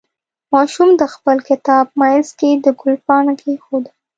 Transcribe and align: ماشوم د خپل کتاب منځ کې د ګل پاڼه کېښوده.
ماشوم 0.53 0.89
د 1.01 1.03
خپل 1.13 1.37
کتاب 1.49 1.85
منځ 2.01 2.27
کې 2.39 2.49
د 2.63 2.65
ګل 2.79 2.95
پاڼه 3.05 3.33
کېښوده. 3.41 3.91